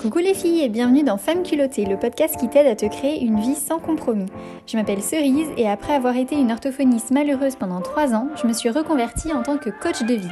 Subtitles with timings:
[0.00, 3.20] Coucou les filles et bienvenue dans Femmes culottées, le podcast qui t'aide à te créer
[3.20, 4.26] une vie sans compromis.
[4.68, 8.52] Je m'appelle Cerise et après avoir été une orthophoniste malheureuse pendant 3 ans, je me
[8.52, 10.30] suis reconvertie en tant que coach de vie.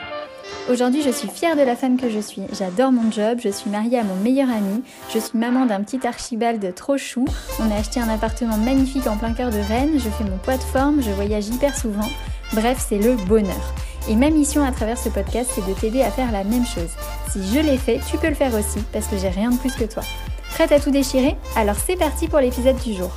[0.70, 2.42] Aujourd'hui, je suis fière de la femme que je suis.
[2.56, 6.06] J'adore mon job, je suis mariée à mon meilleur ami, je suis maman d'un petit
[6.06, 7.24] archibald trop chou.
[7.58, 10.58] On a acheté un appartement magnifique en plein cœur de Rennes, je fais mon poids
[10.58, 12.08] de forme, je voyage hyper souvent.
[12.52, 13.74] Bref, c'est le bonheur.
[14.08, 16.90] Et ma mission à travers ce podcast, c'est de t'aider à faire la même chose.
[17.32, 19.74] Si je l'ai fait, tu peux le faire aussi, parce que j'ai rien de plus
[19.74, 20.04] que toi.
[20.50, 21.34] Prête à tout déchirer?
[21.56, 23.10] Alors c'est parti pour l'épisode du jour.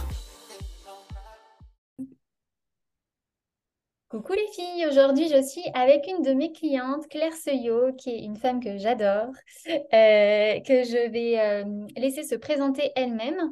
[4.09, 8.23] Coucou les filles, aujourd'hui je suis avec une de mes clientes, Claire Seuillot, qui est
[8.23, 9.29] une femme que j'adore,
[9.67, 13.51] euh, que je vais euh, laisser se présenter elle-même.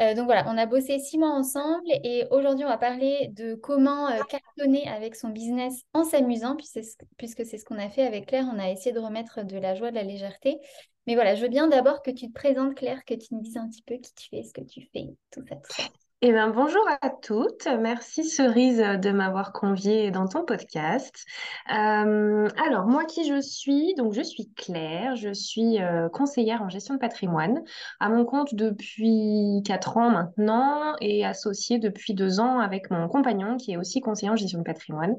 [0.00, 3.54] Euh, donc voilà, on a bossé six mois ensemble et aujourd'hui on va parler de
[3.54, 8.26] comment euh, cartonner avec son business en s'amusant, puisque c'est ce qu'on a fait avec
[8.26, 10.58] Claire, on a essayé de remettre de la joie, de la légèreté.
[11.06, 13.56] Mais voilà, je veux bien d'abord que tu te présentes Claire, que tu nous dises
[13.56, 15.84] un petit peu qui tu es, ce que tu fais, tout ça, tout ça.
[16.26, 17.68] Eh bien, bonjour à toutes.
[17.82, 21.26] Merci Cerise de m'avoir conviée dans ton podcast.
[21.70, 26.70] Euh, alors, moi qui je suis, donc je suis Claire, je suis euh, conseillère en
[26.70, 27.62] gestion de patrimoine
[28.00, 33.58] à mon compte depuis 4 ans maintenant et associée depuis 2 ans avec mon compagnon
[33.58, 35.16] qui est aussi conseiller en gestion de patrimoine.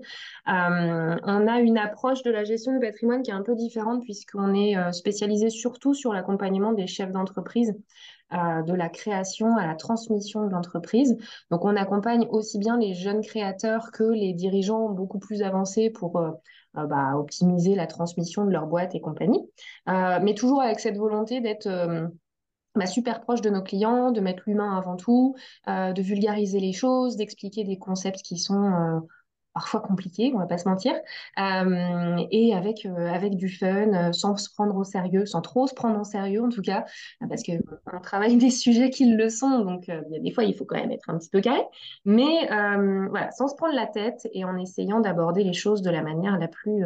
[0.47, 4.01] Euh, on a une approche de la gestion de patrimoine qui est un peu différente
[4.01, 7.75] puisqu'on est spécialisé surtout sur l'accompagnement des chefs d'entreprise
[8.31, 11.17] de la création à la transmission de l'entreprise.
[11.51, 16.17] Donc, on accompagne aussi bien les jeunes créateurs que les dirigeants beaucoup plus avancés pour
[16.17, 16.31] euh,
[16.77, 19.41] euh, bah, optimiser la transmission de leur boîte et compagnie.
[19.89, 21.69] Euh, mais toujours avec cette volonté d'être
[22.75, 25.35] bah, super proche de nos clients, de mettre l'humain avant tout,
[25.67, 29.01] de vulgariser les choses, d'expliquer des concepts qui sont
[29.55, 30.93] parfois compliqué, on va pas se mentir,
[31.39, 35.65] euh, et avec, euh, avec du fun, euh, sans se prendre au sérieux, sans trop
[35.65, 36.85] se prendre au sérieux en tout cas,
[37.29, 40.91] parce qu'on travaille des sujets qui le sont, donc des fois il faut quand même
[40.91, 41.61] être un petit peu carré,
[42.03, 42.47] mais
[43.09, 46.37] voilà, sans se prendre la tête et en essayant d'aborder les choses de la manière
[46.37, 46.83] la plus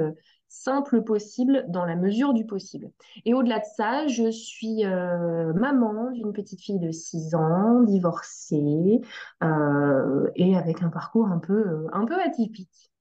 [0.49, 2.91] simple possible dans la mesure du possible.
[3.25, 9.01] Et au-delà de ça, je suis euh, maman d'une petite fille de 6 ans, divorcée
[9.43, 12.91] euh, et avec un parcours un euh, un peu atypique.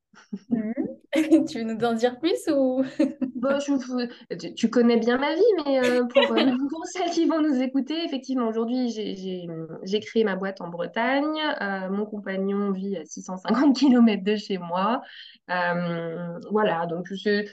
[0.50, 0.72] Mmh.
[1.48, 2.84] tu veux nous en dire plus ou?
[3.38, 3.56] Bon,
[4.56, 8.04] tu, connais bien ma vie, mais euh, pour, euh, pour, celles qui vont nous écouter,
[8.04, 11.38] effectivement, aujourd'hui, j'ai créé ma boîte en Bretagne.
[11.60, 15.02] Euh, mon compagnon vit à 650 km de chez moi.
[16.50, 17.46] voilà, donc c'est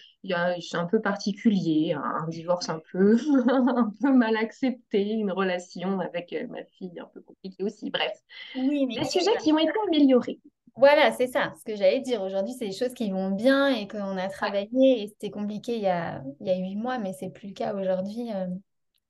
[0.73, 3.15] un peu particulier, un divorce un peu,
[3.47, 7.91] un peu mal accepté, une relation avec ma fille un peu compliquée aussi.
[7.91, 8.13] Bref,
[8.55, 10.39] oui, mais des sujets qui ont été améliorés.
[10.77, 11.53] Voilà, c'est ça.
[11.57, 15.03] Ce que j'allais dire aujourd'hui, c'est des choses qui vont bien et qu'on a travaillé.
[15.03, 18.31] Et c'était compliqué il y a huit mois, mais c'est plus le cas aujourd'hui.
[18.33, 18.47] Euh,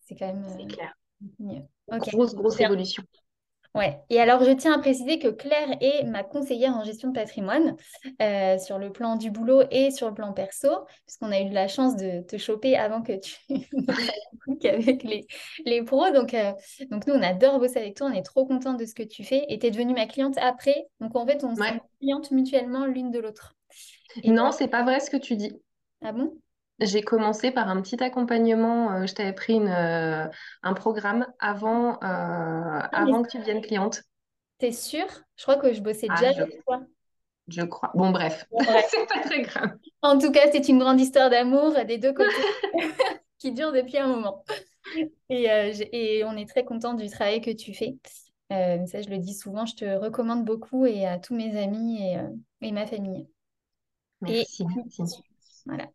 [0.01, 0.93] c'est quand même euh, clair.
[1.39, 1.63] mieux.
[1.89, 3.03] Grosse, grosse évolution.
[3.75, 3.99] Ouais.
[4.09, 7.75] Et alors, je tiens à préciser que Claire est ma conseillère en gestion de patrimoine
[8.21, 10.69] euh, sur le plan du boulot et sur le plan perso,
[11.05, 13.35] puisqu'on a eu la chance de te choper avant que tu
[14.65, 15.27] avec les,
[15.65, 16.09] les pros.
[16.11, 16.53] Donc, euh,
[16.89, 18.07] donc, nous, on adore bosser avec toi.
[18.07, 19.45] On est trop contente de ce que tu fais.
[19.49, 20.87] Et tu es devenue ma cliente après.
[21.01, 23.55] Donc, en fait, on s'est cliente mutuellement l'une de l'autre.
[24.23, 25.51] non, c'est pas vrai ce que tu dis.
[26.01, 26.33] Ah bon?
[26.79, 28.91] J'ai commencé par un petit accompagnement.
[28.91, 30.27] Euh, je t'avais pris une, euh,
[30.63, 34.03] un programme avant, euh, ah, avant que tu deviennes cliente.
[34.57, 35.07] T'es sûre?
[35.37, 36.81] Je crois que je bossais ah, déjà avec toi.
[37.47, 37.91] Je crois.
[37.93, 38.45] Bon, bref,
[38.89, 39.77] c'est pas très grave.
[40.01, 42.31] En tout cas, c'est une grande histoire d'amour des deux côtés
[43.37, 44.43] qui dure depuis un moment.
[45.29, 45.47] Et,
[45.91, 47.97] et on est très content du travail que tu fais.
[48.49, 52.17] ça, je le dis souvent, je te recommande beaucoup et à tous mes amis et,
[52.61, 53.27] et ma famille.
[54.21, 55.21] Merci, merci.
[55.65, 55.87] Voilà.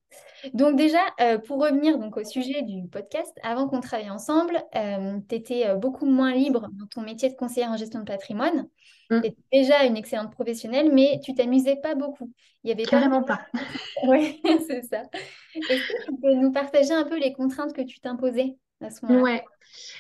[0.53, 5.19] Donc déjà, euh, pour revenir donc au sujet du podcast, avant qu'on travaille ensemble, euh,
[5.29, 8.67] tu étais euh, beaucoup moins libre dans ton métier de conseillère en gestion de patrimoine.
[9.11, 9.21] Mm.
[9.21, 12.33] Tu étais déjà une excellente professionnelle, mais tu t'amusais pas beaucoup.
[12.65, 13.47] Il y avait Carrément pas.
[14.09, 15.03] oui, c'est ça.
[15.55, 18.57] Est-ce que tu peux nous partager un peu les contraintes que tu t'imposais?
[18.81, 19.45] À ce moment-là Ouais.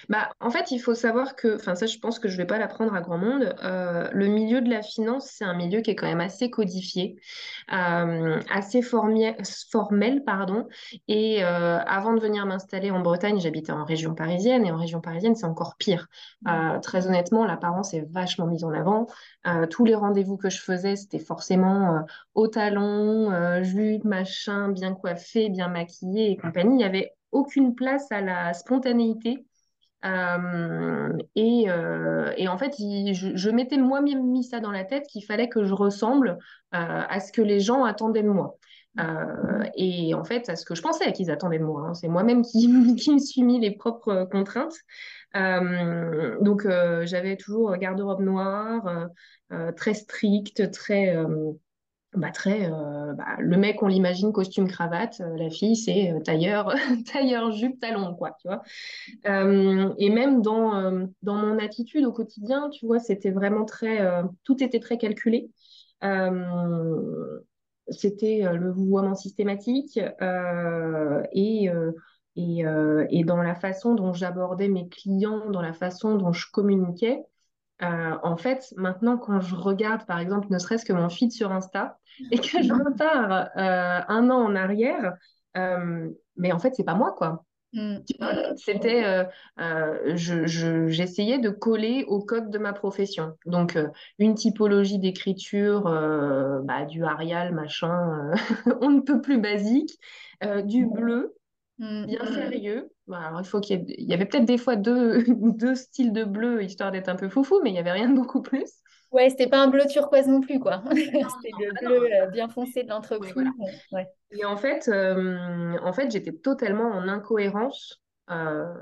[0.08, 2.58] Bah, en fait, il faut savoir que, enfin ça, je pense que je vais pas
[2.58, 3.54] l'apprendre à grand monde.
[3.62, 7.16] Euh, le milieu de la finance, c'est un milieu qui est quand même assez codifié,
[7.72, 10.66] euh, assez formel, pardon.
[11.08, 15.00] Et euh, avant de venir m'installer en Bretagne, j'habitais en région parisienne, et en région
[15.00, 16.08] parisienne, c'est encore pire.
[16.82, 19.06] très honnêtement, l'apparence est vachement mise en avant.
[19.70, 22.04] tous les rendez-vous que je faisais, c'était forcément
[22.34, 26.74] au talon, jupe, machin, bien coiffé, bien maquillé et compagnie.
[26.74, 29.44] Il n'y avait aucune place à la spontanéité
[30.04, 35.48] euh, euh, et, en fait, je, m'étais moi-même mis ça dans la tête qu'il fallait
[35.48, 36.38] que je ressemble
[36.74, 38.56] euh, à ce que les gens attendaient de moi.
[39.76, 41.94] Et en fait, à ce que je pensais qu'ils attendaient de moi, hein.
[41.94, 44.76] c'est moi-même qui, qui, me suis mis les propres contraintes.
[45.34, 46.66] Donc,
[47.02, 49.08] j'avais toujours garde-robe noire,
[49.76, 51.16] très stricte, très,
[52.14, 56.74] bah, très bah, le mec, on l'imagine costume cravate, la fille, c'est tailleur,
[57.12, 58.62] tailleur jupe, talon, quoi, tu vois.
[59.24, 64.00] et même dans, dans mon attitude au quotidien, tu vois, c'était vraiment très,
[64.44, 65.50] tout était très calculé.
[67.90, 69.98] c'était le vouvoiement systématique
[71.32, 71.70] et
[72.36, 72.62] et,
[73.10, 77.24] et, dans la façon dont j'abordais mes clients, dans la façon dont je communiquais,
[77.82, 81.52] euh, en fait, maintenant, quand je regarde, par exemple, ne serait-ce que mon feed sur
[81.52, 81.98] Insta,
[82.30, 85.14] et que je repars euh, un an en arrière,
[85.56, 87.44] euh, mais en fait, c'est pas moi, quoi.
[87.72, 87.98] Mm.
[88.56, 89.26] C'était,
[90.16, 93.36] j'essayais de coller au code de ma profession.
[93.46, 93.78] Donc,
[94.18, 95.84] une typologie d'écriture,
[96.64, 98.32] bah, du Arial, machin,
[98.80, 99.98] on ne peut plus basique,
[100.64, 101.39] du bleu, Mm.
[101.80, 102.90] Bien sérieux.
[103.12, 103.94] alors, il faut qu'il y, ait...
[103.98, 107.28] il y avait peut-être des fois deux, deux styles de bleu, histoire d'être un peu
[107.28, 108.66] foufou, mais il n'y avait rien de beaucoup plus.
[109.12, 110.82] Ouais, c'était pas un bleu turquoise non plus, quoi.
[110.90, 113.34] c'était le ah bleu euh, bien foncé de l'entreprise.
[114.30, 118.72] Et en fait, euh, en fait j'étais totalement en incohérence euh,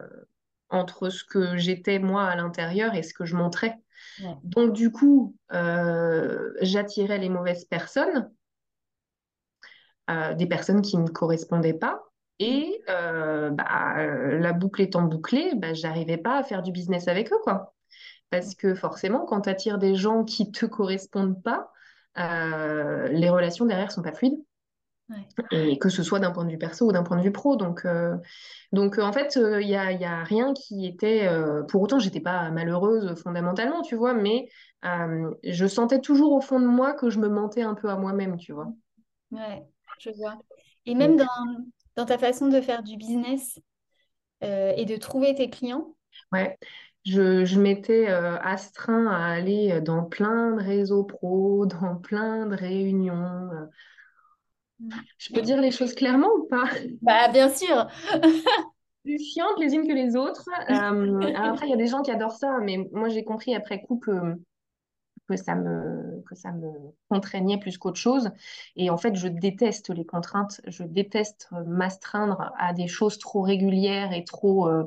[0.68, 3.76] entre ce que j'étais moi à l'intérieur et ce que je montrais.
[4.44, 8.30] Donc, du coup, j'attirais les mauvaises personnes,
[10.08, 12.07] des personnes qui ne correspondaient pas.
[12.38, 17.08] Et euh, bah, euh, la boucle étant bouclée, bah, j'arrivais pas à faire du business
[17.08, 17.74] avec eux, quoi.
[18.30, 21.72] Parce que forcément, quand tu attires des gens qui te correspondent pas,
[22.18, 24.38] euh, les relations derrière sont pas fluides.
[25.52, 27.56] Et que ce soit d'un point de vue perso ou d'un point de vue pro.
[27.56, 27.86] Donc,
[28.72, 31.26] donc en fait, il n'y a, y a, rien qui était.
[31.68, 34.50] pour autant, j'étais pas malheureuse fondamentalement, tu vois, mais
[34.82, 38.36] je sentais toujours au fond de moi que je me mentais un peu à moi-même,
[38.36, 38.68] tu vois.
[39.30, 39.64] Ouais,
[39.98, 40.36] je vois.
[40.84, 41.24] Et même dans,
[41.98, 43.60] dans ta façon de faire du business
[44.44, 45.96] euh, et de trouver tes clients?
[46.32, 46.56] Ouais,
[47.04, 52.54] je, je m'étais euh, astreint à aller dans plein de réseaux pro, dans plein de
[52.54, 53.50] réunions.
[54.78, 54.90] Mm.
[55.18, 56.70] Je peux dire les choses clairement ou pas?
[57.02, 57.88] Bah, bien sûr
[59.02, 60.48] Plus chiantes les unes que les autres.
[60.70, 63.80] Euh, après, il y a des gens qui adorent ça, mais moi, j'ai compris après
[63.80, 64.12] coup que
[65.28, 66.70] que ça me, que ça me
[67.08, 68.30] contraignait plus qu'autre chose.
[68.76, 74.12] Et en fait, je déteste les contraintes, je déteste m'astreindre à des choses trop régulières
[74.12, 74.84] et trop euh,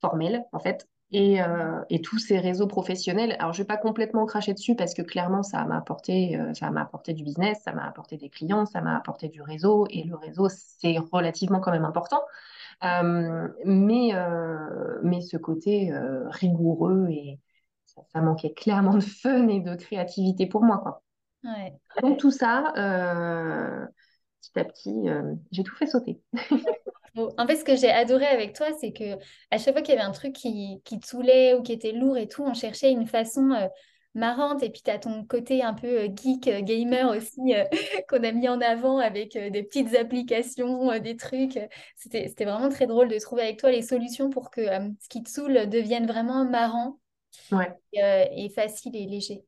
[0.00, 0.88] formelles, en fait.
[1.12, 3.36] Et, euh, et, tous ces réseaux professionnels.
[3.38, 6.70] Alors, je vais pas complètement cracher dessus parce que clairement, ça m'a apporté, euh, ça
[6.70, 9.86] m'a apporté du business, ça m'a apporté des clients, ça m'a apporté du réseau.
[9.90, 12.20] Et le réseau, c'est relativement quand même important.
[12.82, 14.12] mais,
[15.02, 15.92] mais ce côté
[16.30, 17.38] rigoureux et,
[18.12, 21.02] ça, manquait clairement de fun et de créativité pour moi, quoi.
[22.02, 23.86] Donc tout ça, euh,
[24.40, 26.20] petit à petit, euh, j'ai tout fait sauter.
[27.38, 29.18] en fait, ce que j'ai adoré avec toi, c'est que
[29.50, 31.92] à chaque fois qu'il y avait un truc qui, qui te saoulait ou qui était
[31.92, 33.68] lourd et tout, on cherchait une façon euh,
[34.14, 34.62] marrante.
[34.62, 37.52] Et puis, tu as ton côté un peu geek, gamer aussi,
[38.08, 41.58] qu'on a mis en avant avec des petites applications, des trucs.
[41.96, 44.64] C'était vraiment très drôle de trouver avec toi les solutions pour que
[45.00, 46.98] ce qui te saoule devienne vraiment marrant
[47.52, 47.72] ouais.
[48.02, 49.42] Euh, et, facile et léger.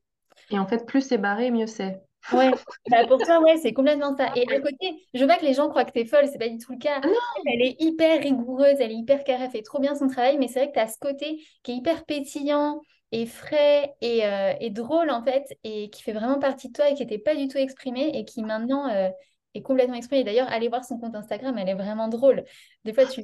[0.51, 2.01] Et en fait, plus c'est barré, mieux c'est.
[2.33, 2.51] Ouais,
[2.89, 4.31] bah, pour toi, ouais, c'est complètement ça.
[4.35, 6.49] Et à côté, je vois que les gens croient que tu es folle, c'est pas
[6.49, 6.99] du tout le cas.
[7.03, 7.07] Ah
[7.45, 10.47] elle est hyper rigoureuse, elle est hyper carrée, elle fait trop bien son travail, mais
[10.47, 14.53] c'est vrai que tu as ce côté qui est hyper pétillant et frais et, euh,
[14.59, 17.35] et, drôle en fait, et qui fait vraiment partie de toi et qui n'était pas
[17.35, 19.09] du tout exprimé et qui maintenant euh,
[19.57, 20.23] est complètement exprimé.
[20.23, 22.43] D'ailleurs, allez voir son compte Instagram, elle est vraiment drôle.
[22.85, 23.23] Des fois, tu,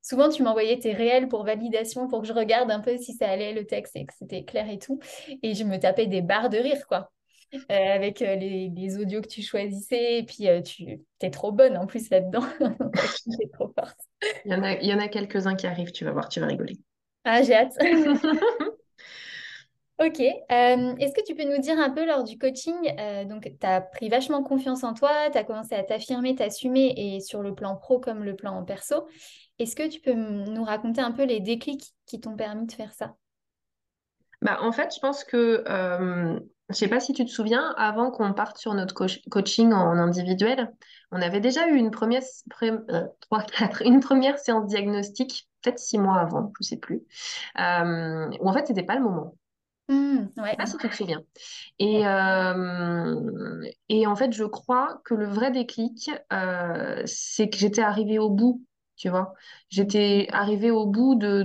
[0.00, 3.28] souvent, tu m'envoyais tes réels pour validation, pour que je regarde un peu si ça
[3.28, 5.00] allait le texte et que c'était clair et tout.
[5.42, 7.10] Et je me tapais des barres de rire, quoi.
[7.54, 10.18] Euh, avec euh, les, audios que tu choisissais.
[10.18, 12.44] Et puis, euh, tu es trop bonne en plus là-dedans.
[13.52, 13.98] trop forte.
[14.44, 16.40] Il y en a, il y en a quelques-uns qui arrivent, tu vas voir, tu
[16.40, 16.78] vas rigoler.
[17.24, 17.76] Ah, j'ai hâte.
[20.04, 20.20] Ok.
[20.20, 23.66] Euh, est-ce que tu peux nous dire un peu lors du coaching, euh, donc tu
[23.66, 27.54] as pris vachement confiance en toi, tu as commencé à t'affirmer, t'assumer, et sur le
[27.54, 29.06] plan pro comme le plan perso.
[29.60, 32.92] Est-ce que tu peux nous raconter un peu les déclics qui t'ont permis de faire
[32.92, 33.14] ça?
[34.40, 36.34] Bah, En fait, je pense que, euh,
[36.68, 38.94] je ne sais pas si tu te souviens, avant qu'on parte sur notre
[39.30, 40.72] coaching en individuel,
[41.12, 42.22] on avait déjà eu une première,
[43.84, 47.02] une première séance diagnostique, peut-être six mois avant, je ne sais plus,
[47.56, 49.36] où en fait, ce n'était pas le moment.
[49.88, 50.56] Mmh, ouais.
[50.66, 51.22] si tu te souviens.
[51.78, 57.82] Et, euh, et en fait, je crois que le vrai déclic, euh, c'est que j'étais
[57.82, 58.64] arrivée au bout,
[58.96, 59.34] tu vois.
[59.68, 61.42] J'étais arrivée au bout de,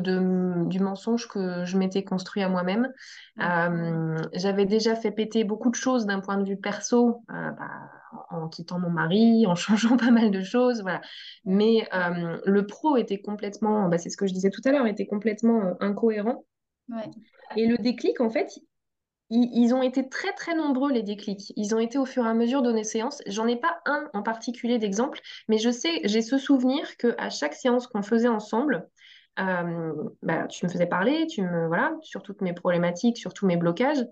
[0.68, 2.94] du mensonge que je m'étais construit à moi-même.
[3.42, 7.58] Euh, j'avais déjà fait péter beaucoup de choses d'un point de vue perso, bah,
[8.30, 11.02] en quittant mon mari, en changeant pas mal de choses, voilà.
[11.46, 11.90] Mais
[12.46, 15.76] le pro était complètement, bah, c'est ce que je disais tout à l'heure, était complètement
[15.82, 16.46] incohérent.
[16.90, 17.10] Ouais.
[17.56, 18.60] Et le déclic, en fait,
[19.30, 21.52] ils, ont été très très nombreux les déclics.
[21.56, 23.22] Ils ont été au fur et à mesure de nos séances.
[23.28, 27.30] J'en ai pas un en particulier d'exemple, mais je sais, j'ai ce souvenir que à
[27.30, 28.88] chaque séance qu'on faisait ensemble,
[29.40, 33.46] euh, bah, tu me faisais parler, tu me voilà, sur toutes mes problématiques, sur tous
[33.46, 34.04] mes blocages.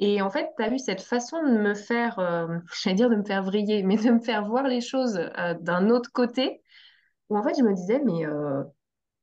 [0.00, 3.16] Et en fait, tu as eu cette façon de me faire, euh, j'allais dire de
[3.16, 6.62] me faire vriller, mais de me faire voir les choses euh, d'un autre côté,
[7.28, 8.62] où en fait, je me disais, mais euh,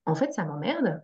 [0.05, 1.03] en fait, ça m'emmerde.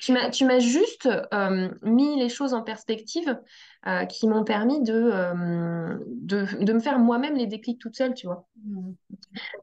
[0.00, 3.38] Tu m'as, tu m'as juste euh, mis les choses en perspective
[3.86, 8.14] euh, qui m'ont permis de, euh, de, de me faire moi-même les déclics toute seule,
[8.14, 8.46] tu vois.
[8.64, 8.92] Mm.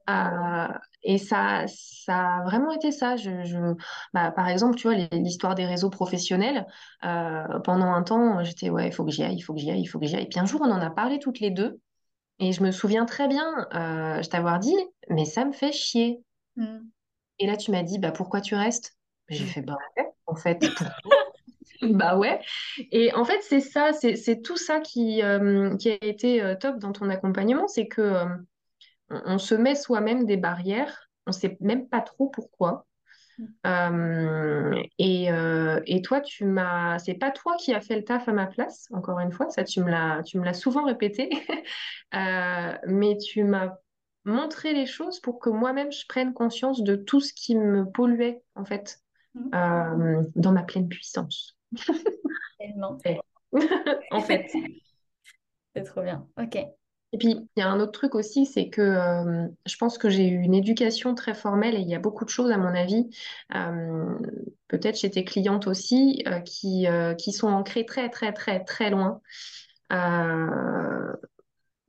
[0.09, 0.67] Euh,
[1.03, 3.15] et ça, ça a vraiment été ça.
[3.15, 3.75] Je, je-
[4.13, 6.65] bah, par exemple, tu vois, l'histoire des réseaux professionnels,
[7.01, 9.81] pendant un temps, j'étais, ouais, il faut que j'y aille, il faut que j'y aille,
[9.81, 10.27] il faut que j'y aille.
[10.29, 11.79] Puis un jour, on en a parlé toutes les deux.
[12.39, 14.75] Et je me souviens très bien, je t'avoir dit,
[15.09, 16.23] mais ça me fait chier.
[16.57, 16.79] Mm.
[17.39, 18.95] Et là, tu m'as dit, bah, pourquoi tu restes?
[19.31, 20.69] J'ai fait, bah, ouais, en fait?
[21.81, 22.39] Bah ouais.
[22.91, 26.77] Et en fait, c'est ça, c'est tout ça qui, euh, qui a été euh, top
[26.79, 28.25] dans ton accompagnement, c'est que euh,
[29.09, 32.87] on, on se met soi-même des barrières, on sait même pas trop pourquoi.
[33.67, 35.29] Euh, et,
[35.87, 38.87] et toi, tu m'as, c'est pas toi qui as fait le taf à ma place,
[38.93, 41.29] encore une fois, ça tu me l'as, tu me l'as souvent répété,
[42.13, 43.75] mais tu m'as
[44.25, 48.43] montré les choses pour que moi-même je prenne conscience de tout ce qui me polluait,
[48.55, 48.99] en fait.
[49.37, 51.57] Euh, dans ma pleine puissance.
[52.59, 52.97] Tellement.
[54.11, 54.49] En fait.
[55.75, 56.25] C'est trop bien.
[56.37, 56.55] Ok.
[56.55, 60.09] Et puis, il y a un autre truc aussi, c'est que euh, je pense que
[60.09, 62.73] j'ai eu une éducation très formelle et il y a beaucoup de choses, à mon
[62.73, 63.09] avis,
[63.53, 64.17] euh,
[64.69, 69.21] peut-être chez tes clientes aussi, qui, qui sont ancrées très, très, très, très loin.
[69.91, 71.13] Euh,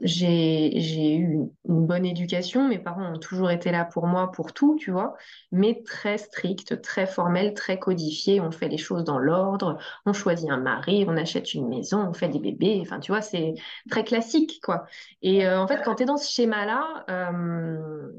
[0.03, 4.53] j'ai, eu une, une bonne éducation, mes parents ont toujours été là pour moi, pour
[4.53, 5.15] tout, tu vois,
[5.53, 8.41] mais très strict, très formel, très codifié.
[8.41, 12.13] On fait les choses dans l'ordre, on choisit un mari, on achète une maison, on
[12.15, 13.55] fait des bébés, enfin, tu vois, c'est
[13.91, 14.85] très classique, quoi.
[15.23, 18.11] Et euh, en fait, quand tu es dans ce schéma-là, euh,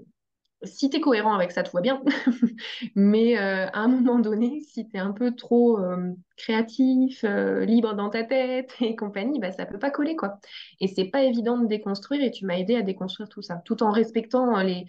[0.66, 2.02] si tu es cohérent avec ça, tout va bien.
[2.96, 7.66] Mais euh, à un moment donné, si tu es un peu trop euh, créatif, euh,
[7.66, 10.40] libre dans ta tête et compagnie, bah, ça peut pas coller, quoi.
[10.80, 13.84] Et c'est pas évident de déconstruire et tu m'as aidé à déconstruire tout ça, tout
[13.84, 14.86] en respectant les,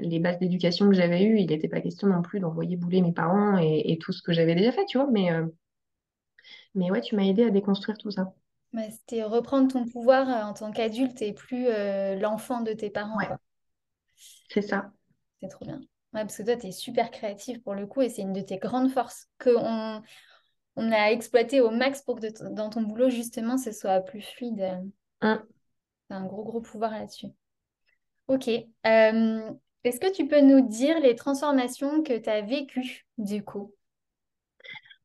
[0.00, 1.38] les bases d'éducation que j'avais eues.
[1.38, 4.32] Il n'était pas question non plus d'envoyer bouler mes parents et, et tout ce que
[4.32, 5.08] j'avais déjà fait, tu vois.
[5.10, 5.30] Mais,
[6.74, 8.32] mais ouais, tu m'as aidé à déconstruire tout ça.
[8.90, 11.66] C'était reprendre ton pouvoir en tant qu'adulte et plus
[12.18, 13.38] l'enfant de tes parents, Ouais, quoi.
[14.48, 14.92] C'est ça.
[15.40, 15.80] C'est trop bien.
[16.14, 18.40] Ouais, parce que toi, tu es super créative pour le coup et c'est une de
[18.40, 20.02] tes grandes forces qu'on
[20.76, 24.22] on a exploité au max pour que de dans ton boulot, justement, ce soit plus
[24.22, 24.80] fluide.
[25.20, 25.42] Hum.
[26.08, 27.26] Tu un gros, gros pouvoir là-dessus.
[28.28, 28.48] Ok.
[28.48, 29.50] Euh,
[29.84, 33.74] est-ce que tu peux nous dire les transformations que tu as vécues, du coup?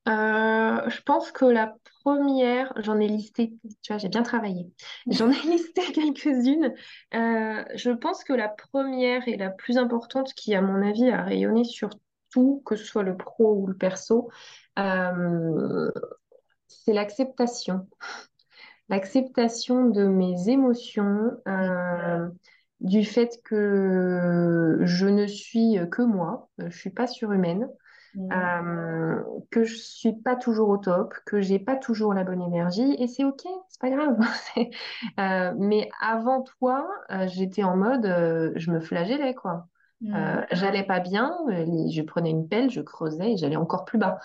[0.10, 4.70] Euh, je pense que la première, j'en ai listé, tu vois, j'ai bien travaillé.
[5.08, 6.74] J'en ai listé quelques-unes.
[7.14, 11.22] Euh, je pense que la première et la plus importante, qui à mon avis a
[11.24, 11.90] rayonné sur
[12.32, 14.30] tout, que ce soit le pro ou le perso,
[14.78, 15.90] euh,
[16.68, 17.88] c'est l'acceptation.
[18.90, 21.32] L'acceptation de mes émotions,
[22.82, 27.70] du fait que je ne suis que moi, je suis pas surhumaine
[28.32, 32.96] Euh, que je suis pas toujours au top, que j'ai pas toujours la bonne énergie,
[33.00, 34.18] et c'est ok, c'est pas grave.
[35.20, 38.06] Euh, mais avant toi, euh, j'étais en mode,
[38.56, 39.68] je me flagellais, quoi.
[40.12, 43.98] Euh, j'allais pas bien, euh, je prenais une pelle, je creusais et j'allais encore plus
[43.98, 44.20] bas.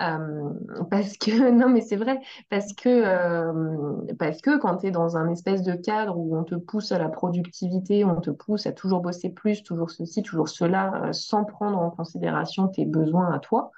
[0.00, 0.50] Euh,
[0.90, 5.16] parce que, non mais c'est vrai, parce que, euh, parce que quand tu es dans
[5.16, 8.72] un espèce de cadre où on te pousse à la productivité, on te pousse à
[8.72, 13.72] toujours bosser plus, toujours ceci, toujours cela, sans prendre en considération tes besoins à toi,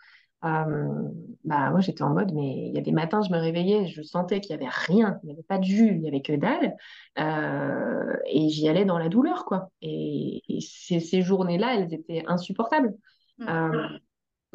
[0.46, 1.10] euh,
[1.44, 4.02] bah moi j'étais en mode, mais il y a des matins, je me réveillais, je
[4.02, 6.32] sentais qu'il y avait rien, il n'y avait pas de jus, il n'y avait que
[6.32, 6.74] dalle.
[7.18, 9.70] Euh, et j'y allais dans la douleur, quoi.
[9.82, 12.94] Et, et ces, ces journées-là, elles étaient insupportables.
[13.38, 13.48] Mhm.
[13.48, 13.88] Euh,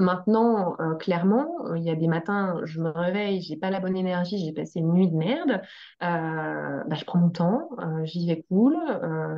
[0.01, 3.79] maintenant, euh, clairement, euh, il y a des matins, je me réveille, j'ai pas la
[3.79, 5.61] bonne énergie, j'ai passé une nuit de merde.
[6.03, 7.69] Euh, bah, je prends mon temps,
[8.03, 8.75] j'y vais cool,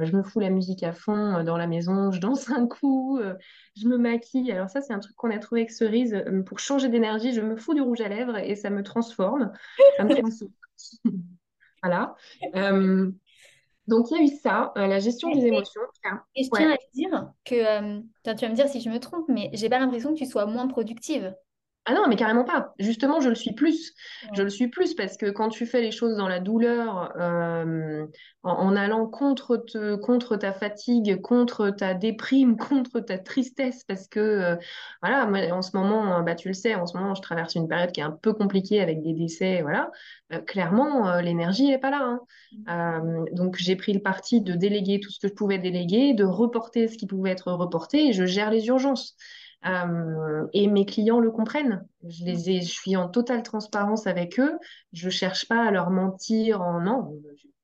[0.02, 3.20] je me fous la musique à fond dans la maison, je danse un coup,
[3.76, 4.52] je me maquille.
[4.52, 6.24] Alors ça, c'est un truc qu'on a trouvé avec Cerise.
[6.46, 9.52] pour changer d'énergie, je me fous du rouge à lèvres et ça me transforme.
[9.98, 10.52] Ça me transforme.
[11.84, 12.16] Voilà.
[13.88, 15.82] Donc, il y a eu ça, euh, la gestion des émotions.
[16.36, 16.74] Et je tiens Ouais.
[16.74, 19.70] à te dire que, euh, tu vas me dire si je me trompe, mais j'ai
[19.70, 21.36] pas l'impression que tu sois moins productive.
[21.86, 22.74] Ah non, mais carrément pas.
[22.80, 23.94] Justement, je le suis plus.
[24.32, 28.06] Je le suis plus parce que quand tu fais les choses dans la douleur, euh,
[28.44, 34.08] en, en allant contre, te- contre ta fatigue, contre ta déprime, contre ta tristesse, parce
[34.08, 34.56] que, euh,
[35.02, 37.56] voilà, moi, en ce moment, euh, bah, tu le sais, en ce moment, je traverse
[37.56, 39.92] une période qui est un peu compliquée avec des décès, voilà.
[40.32, 42.02] Euh, clairement, l'énergie n'est pas là.
[42.02, 42.22] hein.
[42.70, 46.24] Euh, donc, j'ai pris le parti de déléguer tout ce que je pouvais déléguer, de
[46.24, 49.18] reporter ce qui pouvait être reporté, et je gère les urgences.
[49.66, 51.88] Euh, et mes clients le comprennent.
[52.08, 54.58] Je les ai, je suis en totale transparence avec eux.
[54.92, 57.14] Je cherche pas à leur mentir en non.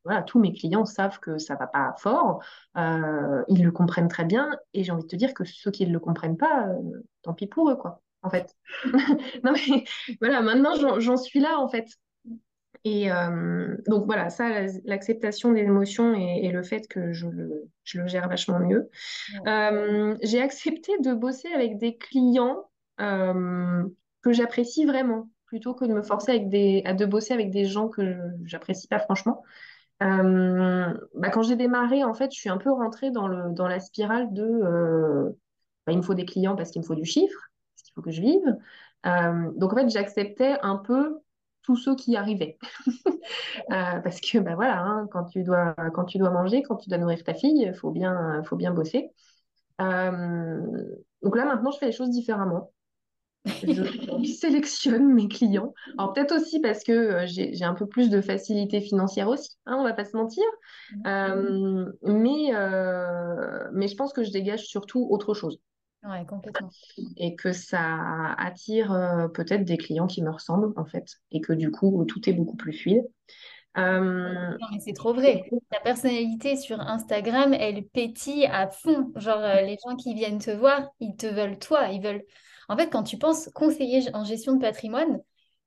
[0.06, 2.42] Voilà, tous mes clients savent que ça va pas fort.
[2.78, 4.50] Euh, ils le comprennent très bien.
[4.74, 7.34] Et j'ai envie de te dire que ceux qui ne le comprennent pas, euh, tant
[7.34, 8.02] pis pour eux, quoi.
[8.22, 8.56] En fait.
[9.44, 9.84] Non mais
[10.20, 11.88] voilà, maintenant j'en suis là en fait.
[12.86, 17.28] Et euh, donc voilà, ça, la- l'acceptation des émotions et, et le fait que je
[17.28, 18.90] le, je le gère vachement mieux.
[19.44, 19.52] Ouais.
[19.52, 22.70] Euh, j'ai accepté de bosser avec des clients
[23.02, 23.84] euh,
[24.22, 27.66] que j'apprécie vraiment, plutôt que de me forcer avec des, à de bosser avec des
[27.66, 29.44] gens que j'apprécie pas franchement.
[30.02, 33.82] Bah, quand j'ai démarré, en fait, je suis un peu rentrée dans le, dans la
[33.82, 34.62] spirale de
[35.86, 38.02] bah, il me faut des clients parce qu'il me faut du chiffre, parce qu'il faut
[38.02, 38.58] que je vive.
[39.58, 41.20] Donc en fait, j'acceptais un peu
[41.70, 42.58] tous ceux qui arrivaient.
[43.72, 46.90] Euh, parce que bah, voilà, hein, quand tu dois, quand tu dois manger, quand tu
[46.90, 49.12] dois nourrir ta fille, il faut bien, faut bien bosser.
[49.80, 50.60] Euh,
[51.22, 52.72] donc là, maintenant, je fais les choses différemment.
[53.46, 53.84] Je
[54.40, 55.76] sélectionne mes clients.
[56.00, 59.78] Alors peut-être aussi parce que euh, j'ai, un peu plus de facilité financière aussi, hein,
[59.78, 60.46] on va pas se mentir.
[61.06, 62.52] Euh, mais,
[63.74, 65.60] mais je pense que je dégage surtout autre chose
[66.04, 66.70] Ouais, complètement.
[67.18, 71.54] et que ça attire euh, peut-être des clients qui me ressemblent en fait et que
[71.54, 73.04] du coup, tout est beaucoup plus fluide.
[73.78, 75.44] Euh, Non, mais c'est trop vrai.
[75.72, 79.12] Ta personnalité sur Instagram, elle pétille à fond.
[79.16, 81.90] Genre, euh, les gens qui viennent te voir, ils te veulent toi.
[81.90, 82.24] Ils veulent.
[82.68, 85.20] En fait, quand tu penses conseiller en gestion de patrimoine,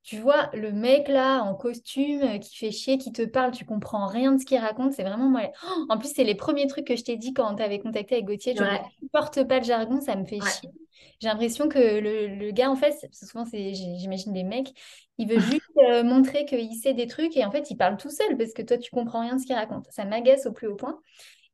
[0.03, 3.65] tu vois le mec là en costume euh, qui fait chier, qui te parle, tu
[3.65, 4.93] comprends rien de ce qu'il raconte.
[4.93, 5.43] C'est vraiment moi.
[5.65, 8.27] Oh, en plus, c'est les premiers trucs que je t'ai dit quand t'avais contacté avec
[8.27, 8.55] Gauthier.
[8.57, 10.71] Je ne ouais, supporte pas le jargon, ça me fait ouais, chier.
[11.21, 14.73] J'ai l'impression que le, le gars, en fait, souvent, c'est, j'imagine des mecs.
[15.19, 18.11] Il veut juste euh, montrer qu'il sait des trucs et en fait, il parle tout
[18.11, 19.87] seul parce que toi, tu comprends rien de ce qu'il raconte.
[19.91, 20.99] Ça m'agace au plus haut point.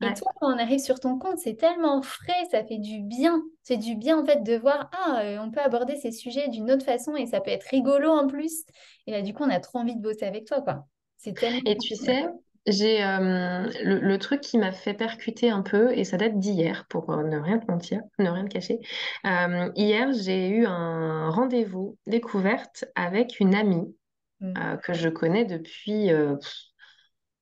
[0.00, 0.14] Et ouais.
[0.14, 3.42] toi, quand on arrive sur ton compte, c'est tellement frais, ça fait du bien.
[3.62, 6.70] C'est du bien en fait de voir, ah, euh, on peut aborder ces sujets d'une
[6.70, 8.64] autre façon et ça peut être rigolo en plus.
[9.06, 10.86] Et là, du coup, on a trop envie de bosser avec toi, quoi.
[11.16, 11.60] C'est tellement...
[11.66, 12.26] Et tu sais,
[12.66, 16.86] j'ai euh, le, le truc qui m'a fait percuter un peu, et ça date d'hier,
[16.88, 18.80] pour euh, ne rien te mentir, ne rien te cacher.
[19.26, 23.94] Euh, hier, j'ai eu un rendez-vous découverte avec une amie
[24.40, 24.58] Mm.
[24.58, 26.10] euh, que je connais depuis,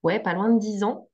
[0.02, 1.08] ouais, pas loin de 10 ans.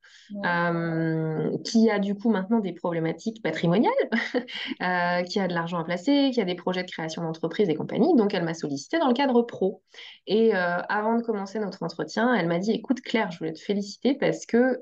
[0.45, 3.93] Euh, qui a du coup maintenant des problématiques patrimoniales,
[4.81, 7.75] euh, qui a de l'argent à placer, qui a des projets de création d'entreprise et
[7.75, 8.15] compagnie.
[8.15, 9.83] Donc, elle m'a sollicité dans le cadre pro.
[10.27, 13.59] Et euh, avant de commencer notre entretien, elle m'a dit, écoute Claire, je voulais te
[13.59, 14.79] féliciter parce que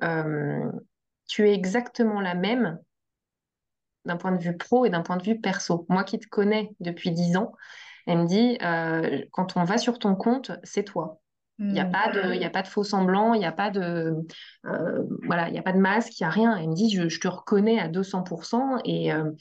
[1.28, 2.80] tu es exactement la même
[4.06, 5.86] d'un point de vue pro et d'un point de vue perso.
[5.90, 7.54] Moi qui te connais depuis 10 ans,
[8.08, 8.58] elle me dit,
[9.32, 11.22] quand on va sur ton compte, c'est toi.
[11.70, 11.92] Il n'y a Mm.
[11.92, 14.14] pas de, il y a pas de faux semblant, il n'y a pas de,
[14.66, 16.58] euh, voilà, il y a pas de masque, il n'y a rien.
[16.58, 19.32] Elle me dit, je, je te reconnais à 200% et, euh,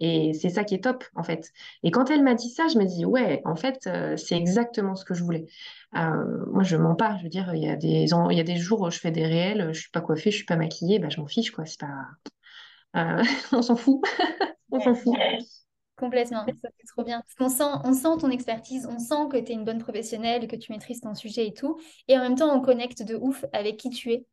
[0.00, 1.50] et c'est ça qui est top, en fait.
[1.82, 4.94] Et quand elle m'a dit ça, je me dis, ouais, en fait, euh, c'est exactement
[4.96, 5.46] ce que je voulais.
[5.92, 7.16] Moi, je mens pas.
[7.18, 9.10] Je veux dire, il y a des, il y a des jours où je fais
[9.10, 11.64] des réels, je suis pas coiffée, je suis pas maquillée, bah, je m'en fiche, quoi.
[11.66, 11.94] C'est pas,
[13.52, 14.02] on s'en fout,
[14.72, 15.24] on s'en fout.
[15.98, 17.20] Complètement, ça c'est trop bien.
[17.20, 20.46] Parce qu'on sent, on sent ton expertise, on sent que tu es une bonne professionnelle,
[20.46, 21.78] que tu maîtrises ton sujet et tout.
[22.06, 24.24] Et en même temps, on connecte de ouf avec qui tu es.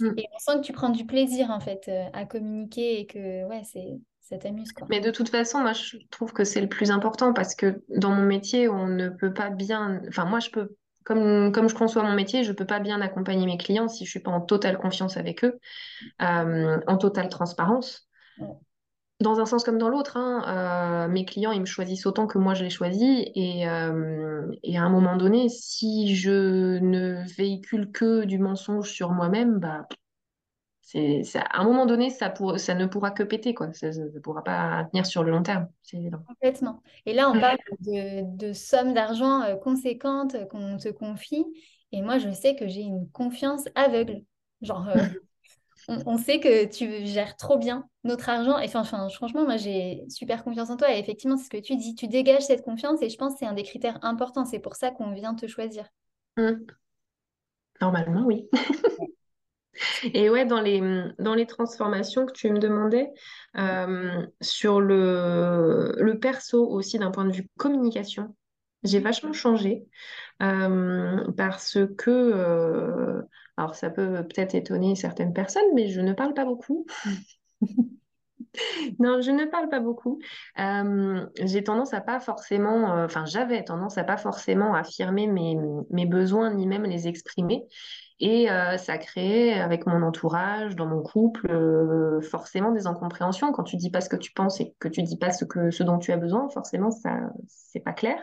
[0.00, 0.18] Mm.
[0.18, 3.46] Et on sent que tu prends du plaisir en fait euh, à communiquer et que
[3.48, 4.86] ouais, c'est ça t'amuse quoi.
[4.90, 8.10] Mais de toute façon, moi, je trouve que c'est le plus important parce que dans
[8.10, 10.02] mon métier, on ne peut pas bien.
[10.08, 13.46] Enfin, moi, je peux, comme, comme je conçois mon métier, je peux pas bien accompagner
[13.46, 15.58] mes clients si je suis pas en totale confiance avec eux,
[16.20, 18.08] euh, en totale transparence.
[19.20, 22.38] Dans un sens comme dans l'autre, hein, euh, mes clients, ils me choisissent autant que
[22.38, 23.26] moi, je les choisis.
[23.34, 29.10] Et, euh, et à un moment donné, si je ne véhicule que du mensonge sur
[29.10, 29.88] moi-même, bah,
[30.82, 33.72] c'est, ça- à un moment donné, ça, pour, ça ne pourra que péter, quoi.
[33.74, 35.68] Ça ne pourra pas tenir sur le long terme.
[35.82, 36.24] C'est évident.
[36.26, 36.82] Complètement.
[37.06, 41.44] Et là, on parle de, de sommes d'argent euh, conséquentes qu'on te confie.
[41.92, 44.22] Et moi, je sais que j'ai une confiance aveugle.
[44.60, 45.04] Genre, euh,
[45.88, 48.58] on, sait que tu gères trop bien notre argent.
[48.58, 50.94] Et enfin, franchement, moi, j'ai super confiance en toi.
[50.94, 51.94] Effectivement, c'est ce que tu dis.
[51.94, 54.44] Tu dégages cette confiance et je pense que c'est un des critères importants.
[54.44, 55.86] C'est pour ça qu'on vient te choisir.
[56.36, 56.66] Mm.
[57.80, 58.48] Normalement, oui.
[60.12, 60.80] Et ouais, dans les,
[61.18, 63.10] dans les transformations que tu me demandais,
[63.56, 68.34] euh, sur le, le perso aussi d'un point de vue communication,
[68.84, 69.86] J'ai vachement changé
[70.38, 73.22] parce que,
[73.56, 76.86] alors ça peut peut-être étonner certaines personnes, mais je ne parle pas beaucoup.
[78.98, 80.18] Non, je ne parle pas beaucoup.
[80.58, 85.56] Euh, j'ai tendance à pas forcément, euh, enfin j'avais tendance à pas forcément affirmer mes,
[85.90, 87.66] mes besoins ni même les exprimer.
[88.20, 93.52] Et euh, ça crée avec mon entourage, dans mon couple, forcément des incompréhensions.
[93.52, 95.70] Quand tu dis pas ce que tu penses et que tu dis pas ce que
[95.70, 98.18] ce dont tu as besoin, forcément ça c'est pas clair.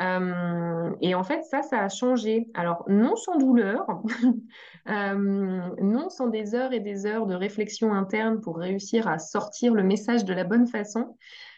[0.00, 2.48] Euh, et en fait, ça, ça a changé.
[2.54, 3.86] Alors, non sans douleur,
[4.88, 9.74] euh, non sans des heures et des heures de réflexion interne pour réussir à sortir
[9.74, 11.16] le message de la bonne façon.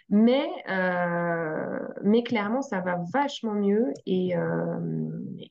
[0.08, 4.34] Mais, euh, mais clairement, ça va vachement mieux et,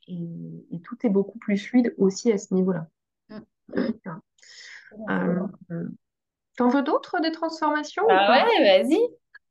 [0.07, 2.87] et, tout est beaucoup plus fluide aussi à ce niveau-là.
[3.29, 3.39] Mm.
[6.57, 8.99] T'en veux d'autres des transformations Ah ouais, vas-y.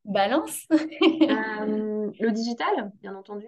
[0.05, 0.67] Balance.
[2.11, 3.47] Euh, le digital, bien entendu.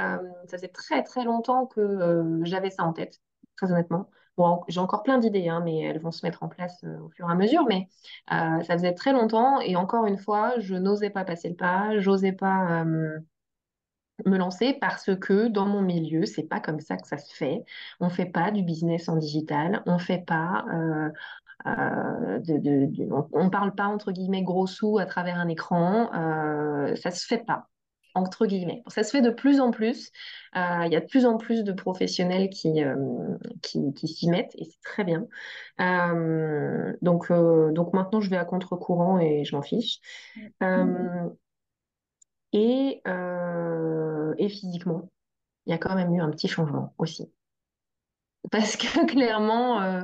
[0.00, 3.20] Euh, ça fait très très longtemps que euh, j'avais ça en tête,
[3.56, 4.10] très honnêtement.
[4.36, 7.28] Bon, j'ai encore plein d'idées, hein, mais elles vont se mettre en place au fur
[7.28, 7.66] et à mesure.
[7.66, 7.88] Mais
[8.28, 12.32] ça faisait très longtemps et encore une fois, je n'osais pas passer le pas, j'osais
[12.32, 17.34] pas me lancer parce que dans mon milieu, c'est pas comme ça que ça se
[17.34, 17.64] fait.
[17.98, 20.64] On fait pas du business en digital, on fait pas
[21.66, 22.38] euh,
[23.32, 27.26] on ne parle pas entre guillemets gros sous à travers un écran, euh, ça se
[27.26, 27.68] fait pas
[28.18, 28.82] entre guillemets.
[28.88, 30.10] Ça se fait de plus en plus.
[30.56, 32.82] Euh, il y a de plus en plus de professionnels qui,
[33.62, 35.26] qui, s'y mettent et c'est très bien.
[37.02, 40.00] donc, donc maintenant, je vais à contre-courant et je m'en fiche.
[42.52, 43.02] et,
[44.38, 45.10] et physiquement,
[45.66, 47.30] il y a quand même eu un petit changement aussi
[48.50, 50.02] parce que clairement, euh,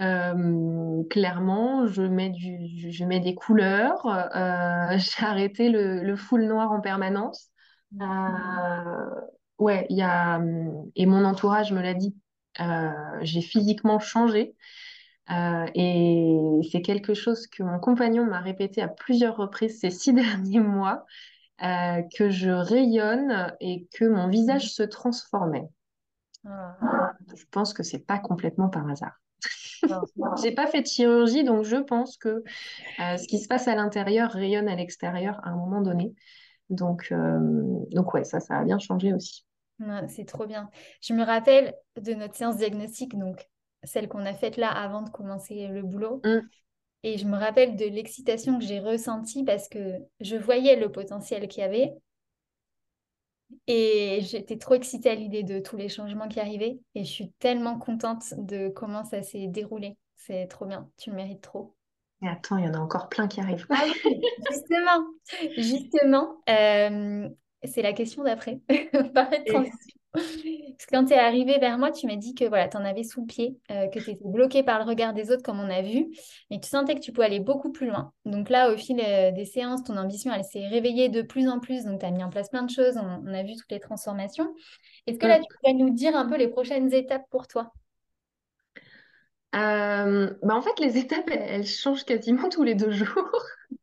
[0.00, 4.06] euh, clairement, je mets du, je mets des couleurs.
[4.06, 7.49] Euh, j'ai arrêté le, le, full noir en permanence.
[9.58, 10.40] Ouais, il y a
[10.96, 12.14] et mon entourage me l'a dit.
[13.22, 14.54] j'ai physiquement changé.
[15.30, 20.60] et c'est quelque chose que mon compagnon m'a répété à plusieurs reprises ces six derniers
[20.60, 21.04] mois,
[21.58, 25.68] que je rayonne et que mon visage se transformait.
[26.46, 27.12] Ah.
[27.34, 29.20] Je pense que c'est pas complètement par hasard.
[30.42, 33.74] J'ai pas fait de chirurgie, donc je pense que euh, ce qui se passe à
[33.74, 36.14] l'intérieur rayonne à l'extérieur à un moment donné.
[36.70, 37.38] Donc, euh,
[37.90, 39.44] donc ouais, ça, ça a bien changé aussi.
[40.08, 40.70] c'est trop bien.
[41.02, 43.48] Je me rappelle de notre séance diagnostique, donc
[43.82, 46.20] celle qu'on a faite là avant de commencer le boulot.
[46.24, 46.40] Mmh.
[47.02, 51.48] Et je me rappelle de l'excitation que j'ai ressentie parce que je voyais le potentiel
[51.48, 51.94] qu'il y avait
[53.66, 56.78] et j'étais trop excitée à l'idée de tous les changements qui arrivaient.
[56.94, 59.96] Et je suis tellement contente de comment ça s'est déroulé.
[60.16, 60.90] C'est trop bien.
[60.98, 61.74] Tu le mérites trop.
[62.22, 63.66] Et attends, il y en a encore plein qui arrivent.
[63.70, 63.84] Ah
[64.50, 65.06] justement,
[65.56, 67.28] justement, euh,
[67.64, 68.60] c'est la question d'après.
[70.12, 72.84] Parce que quand tu es arrivé vers moi, tu m'as dit que voilà, tu en
[72.84, 75.60] avais sous le pied, euh, que tu étais bloqué par le regard des autres, comme
[75.60, 76.10] on a vu,
[76.50, 78.12] que tu sentais que tu pouvais aller beaucoup plus loin.
[78.24, 81.60] Donc là, au fil euh, des séances, ton ambition, elle s'est réveillée de plus en
[81.60, 81.84] plus.
[81.84, 84.52] Donc tu as mis en place plein de choses, on, a vu toutes les transformations.
[85.06, 87.72] Est-ce que là, tu pourrais nous dire un peu les prochaines étapes pour toi?
[89.56, 93.30] Euh, bah en fait, les étapes, elles, changent quasiment tous les deux jours.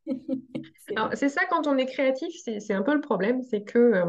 [1.14, 4.04] c'est ça, quand on est créatif, c'est un peu le problème, c'est que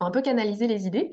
[0.00, 1.10] un peu canaliser les idées.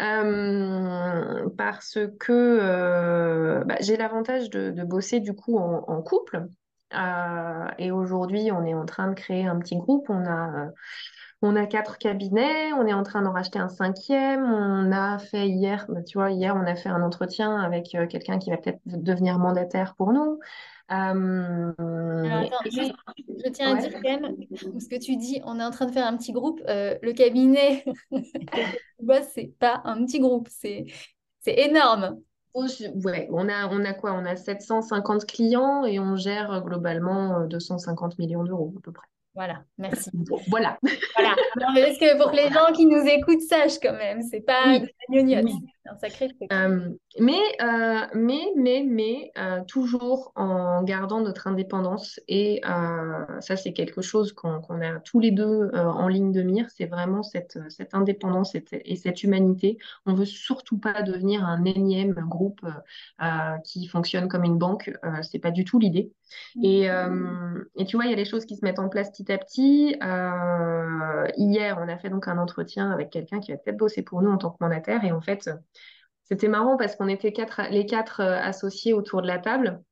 [0.00, 6.46] Euh, parce que euh, bah, j'ai l'avantage de, bosser du coup en, couple.
[6.94, 10.06] Euh, et aujourd'hui on est en train de créer un petit groupe.
[10.08, 10.70] On a
[11.42, 15.48] on a quatre cabinets on est en train d'en racheter un cinquième on a fait
[15.48, 18.80] hier bah, tu vois hier on a fait un entretien avec quelqu'un qui va peut-être
[18.84, 20.38] devenir mandataire pour nous
[20.90, 25.86] euh, je, tiens à dire quand même, ce que tu dis, on est en train
[25.86, 26.60] de faire un petit groupe.
[26.68, 27.84] Euh, le cabinet,
[29.32, 30.86] c'est pas un petit groupe, c'est
[31.46, 32.20] énorme.
[32.54, 32.66] Oh,
[33.04, 34.12] ouais, on a, on a quoi?
[34.14, 39.06] On a 750 clients et on gère globalement 250 euh, millions d'euros à peu près.
[39.40, 40.10] Voilà, merci.
[40.48, 40.78] voilà.
[41.16, 41.34] voilà.
[41.54, 45.54] parce que pour que les gens qui nous écoutent sachent quand même, c'est pas oui.
[45.90, 46.52] Un sacré truc.
[46.52, 52.20] Euh, mais, euh, mais, mais, mais, euh, toujours en gardant notre indépendance.
[52.28, 52.60] Et
[53.40, 56.66] ça, c'est quelque chose qu'on a tous les deux en ligne de mire.
[56.70, 59.78] C'est vraiment cette, cette indépendance et, cette humanité.
[60.06, 62.66] On veut surtout pas devenir un énième groupe
[63.64, 64.92] qui fonctionne comme une banque.
[65.22, 66.12] c'est pas du tout l'idée.
[66.62, 69.30] Et, et, tu vois, il y a des choses qui se mettent en place petit
[69.32, 69.96] à petit.
[71.36, 74.30] hier, on a fait donc un entretien avec quelqu'un qui va peut-être bosser pour nous
[74.30, 75.04] en tant que mandataire.
[75.04, 75.50] Et en fait,
[76.30, 77.32] c'était marrant parce qu'on était
[77.70, 79.82] les quatre euh, associés autour de la table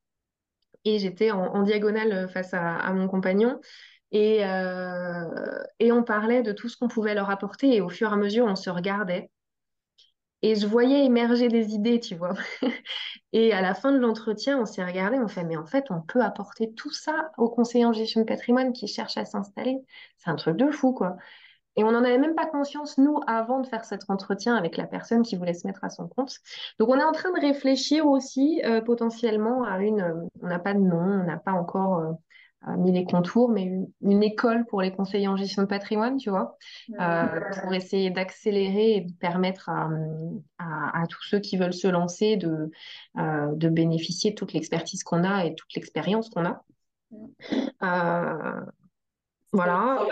[0.85, 3.59] et j'étais en, diagonale face à, mon compagnon.
[4.11, 5.25] Et, euh,
[5.79, 7.75] et on parlait de tout ce qu'on pouvait leur apporter.
[7.75, 9.29] Et au fur et à mesure, on se regardait.
[10.41, 12.33] Et je voyais émerger des idées, tu vois.
[13.33, 16.01] Et à la fin de l'entretien, on s'est regardé, on fait, mais en fait, on
[16.01, 19.79] peut apporter tout ça aux conseillers en gestion de patrimoine qui cherchent à s'installer.
[20.17, 21.17] C'est un truc de fou, quoi.
[21.79, 24.85] Et on n'en avait même pas conscience, nous, avant de faire cet entretien avec la
[24.85, 26.35] personne qui voulait se mettre à son compte.
[26.77, 30.01] Donc, on est en train de réfléchir aussi euh, potentiellement à une...
[30.01, 33.63] euh, on n'a pas de nom, on n'a pas encore euh, mis les contours, mais
[33.63, 36.57] une, une école pour les conseillers en gestion de patrimoine, tu vois,
[37.61, 39.87] pour essayer d'accélérer et de permettre à,
[40.57, 42.69] à- à tous ceux qui veulent se lancer de,
[43.15, 46.61] de bénéficier de toute l'expertise qu'on a et toute l'expérience qu'on a.
[49.53, 50.05] Voilà.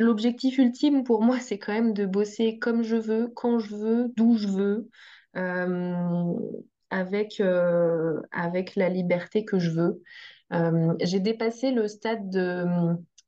[0.00, 4.12] L'objectif ultime pour moi, c'est quand même de bosser comme je veux, quand je veux,
[4.16, 4.90] d'où je veux,
[5.36, 6.34] euh,
[6.90, 10.02] avec, euh, avec la liberté que je veux.
[10.54, 12.64] Euh, j'ai dépassé le stade de,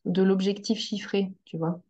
[0.06, 1.82] de l'objectif chiffré, tu vois.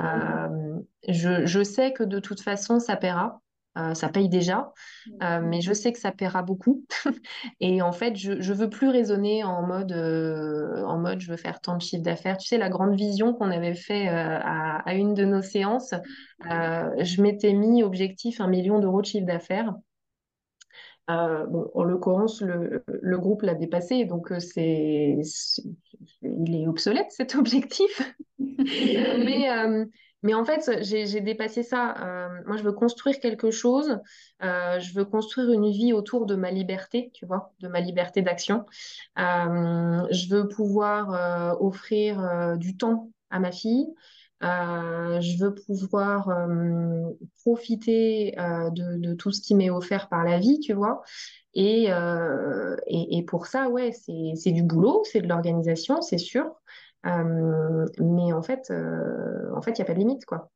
[0.00, 3.42] Euh, je, je sais que de toute façon, ça paiera.
[3.76, 4.72] Euh, ça paye déjà,
[5.22, 6.84] Euh, mais je sais que ça paiera beaucoup.
[7.60, 11.36] Et en fait, je, je veux plus raisonner en mode, euh, en mode je veux
[11.36, 12.38] faire tant de chiffre d'affaires.
[12.38, 15.94] Tu sais, la grande vision qu'on avait fait à, à une de nos séances,
[16.50, 19.74] euh, je m'étais mis objectif un million d'euros de chiffre d'affaires.
[21.08, 25.16] Bon, en l'occurrence, le, le groupe l'a dépassé, donc c'est,
[26.22, 28.14] il est obsolète cet objectif.
[28.38, 29.48] Mais,
[30.22, 31.94] mais en fait, j'ai, dépassé ça.
[32.02, 34.00] Euh, moi, je veux construire quelque chose.
[34.42, 38.22] Euh, je veux construire une vie autour de ma liberté, tu vois, de ma liberté
[38.22, 38.66] d'action.
[39.18, 43.86] Euh, je veux pouvoir offrir du temps à ma fille.
[44.40, 46.28] Je veux pouvoir
[47.44, 51.02] profiter de, tout ce qui m'est offert par la vie, tu vois.
[51.54, 56.56] Et, et, et pour ça, ouais, c'est du boulot, c'est de l'organisation, c'est sûr.
[57.06, 60.50] Euh, mais en fait, euh, en fait, il n'y a pas de limite, quoi.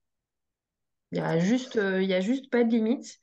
[1.12, 3.18] Il y a juste, euh, a juste pas de limite.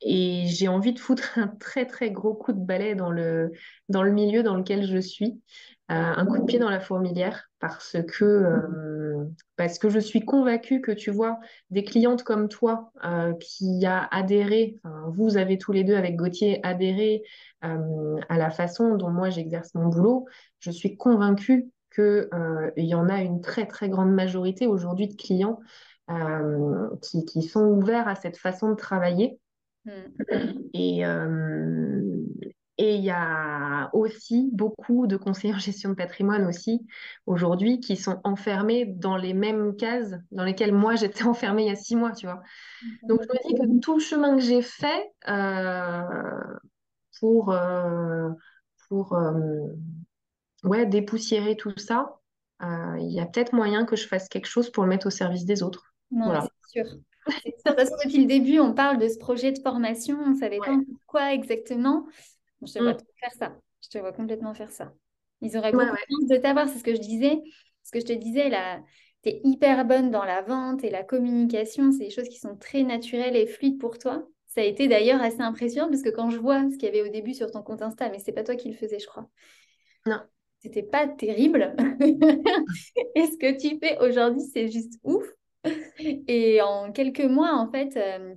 [0.00, 3.52] Et j'ai envie de foutre un très, très gros coup de balai dans le,
[3.88, 5.42] dans le milieu dans lequel je suis.
[5.88, 8.24] Un coup de pied dans la fourmilière parce que,
[9.56, 11.38] parce que je suis convaincue que, tu vois,
[11.70, 16.16] des clientes comme toi euh, qui a adhéré, enfin, vous avez tous les deux avec
[16.16, 17.22] Gauthier adhéré
[17.64, 20.26] euh, à la façon dont moi j'exerce mon boulot,
[20.60, 25.14] je suis convaincue que, euh, y en a une très, très grande majorité aujourd'hui de
[25.14, 25.60] clients
[27.00, 29.38] qui, qui sont ouverts à cette façon de travailler.
[29.84, 29.90] Mm.
[30.74, 32.24] Et, euh,
[32.76, 36.86] et il y a aussi beaucoup de conseillers en gestion de patrimoine aussi
[37.26, 41.72] aujourd'hui qui sont enfermés dans les mêmes cases dans lesquelles moi j'étais enfermée il y
[41.72, 42.42] a six mois, tu vois.
[43.08, 46.02] Donc je me dis que tout le chemin que j'ai fait euh,
[47.20, 48.30] pour, euh,
[48.88, 49.68] pour euh,
[50.64, 52.16] ouais, dépoussiérer tout ça,
[52.62, 55.44] il y a peut-être moyen que je fasse quelque chose pour le mettre au service
[55.44, 55.92] des autres.
[56.10, 56.48] Non, Voilà.
[56.72, 56.90] c'est sûr.
[57.64, 60.18] Toute façon, depuis le début, on parle de ce projet de formation.
[60.24, 60.84] On savait pas Ouais.
[61.06, 62.06] quoi exactement.
[62.66, 62.98] Je te vois Mm.
[63.20, 63.56] faire ça.
[63.82, 64.92] Je te vois complètement faire ça.
[65.40, 66.00] Ils auraient Ouais, beaucoup ouais.
[66.08, 67.38] de chance de t'avoir, c'est ce que je disais.
[67.82, 68.80] Ce que je te disais, là,
[69.22, 71.92] tu es hyper bonne dans la vente et la communication.
[71.92, 74.26] C'est des choses qui sont très naturelles et fluides pour toi.
[74.46, 77.02] Ça a été d'ailleurs assez impressionnant parce que quand je vois ce qu'il y avait
[77.02, 79.28] au début sur ton compte Insta, mais c'est pas toi qui le faisais, je crois.
[80.06, 80.20] Non.
[80.60, 81.74] C'était pas terrible.
[83.14, 85.26] Et ce que tu fais aujourd'hui, c'est juste ouf?
[85.96, 87.90] Et en quelques mois, en fait,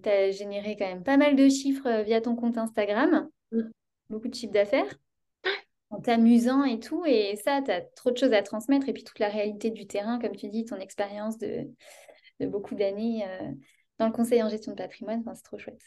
[0.03, 3.61] tu as généré quand même pas mal de chiffres euh, via ton compte Instagram, Mm.
[4.09, 4.93] Beaucoup de chiffres d'affaires,
[5.89, 7.05] en t'amusant et tout.
[7.05, 8.89] Et ça, tu as trop de choses à transmettre.
[8.89, 11.67] Et puis toute la réalité du terrain, comme tu dis, ton expérience de,
[12.41, 13.51] beaucoup d'années euh,
[13.99, 15.81] dans le conseil en gestion de patrimoine, c'est trop chouette.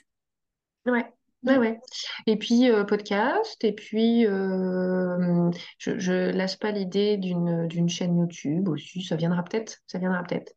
[0.87, 1.05] Ouais.
[1.43, 1.81] Ouais, ouais.
[2.27, 8.69] Et puis euh, podcast, et puis euh, je, je lâche pas l'idée d'une chaîne YouTube
[8.69, 10.53] aussi, ça viendra peut-être, ça viendra peut-être.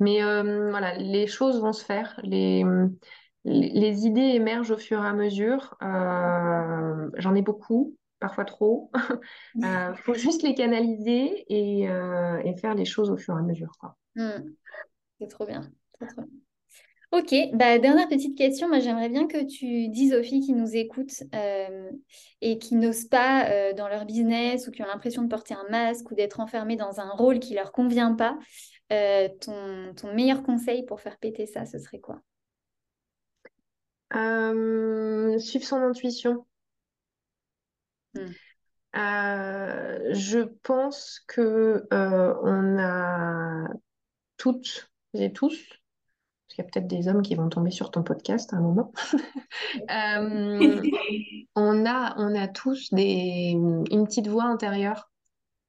[0.00, 2.64] Mais voilà, les choses vont se faire, les,
[3.44, 5.76] les, idées émergent au fur et à mesure.
[5.82, 8.90] Euh, j'en ai beaucoup, parfois trop.
[9.64, 13.42] Euh, faut juste les canaliser et, euh, et faire les choses au fur et à
[13.42, 13.96] mesure, quoi.
[14.16, 14.54] Mm.
[15.20, 15.70] C'est trop bien.
[17.12, 18.68] Ok, bah, dernière petite question.
[18.68, 21.22] Moi, j'aimerais bien que tu dises aux filles qui nous écoutent
[22.40, 26.10] et qui n'osent pas dans leur business ou qui ont l'impression de porter un masque
[26.10, 28.38] ou d'être enfermées dans un rôle qui leur convient pas,
[28.88, 32.22] ton meilleur conseil pour faire péter ça, ce serait quoi?
[34.14, 36.46] Euh, suivre son intuition.
[38.14, 38.20] Mm.
[38.94, 43.68] Euh, je pense que euh, on a
[44.36, 48.02] toutes et tous, parce qu'il y a peut-être des hommes qui vont tomber sur ton
[48.02, 48.92] podcast à un moment.
[49.90, 50.82] Euh,
[51.54, 55.10] on a, on a tous des, une petite voix intérieure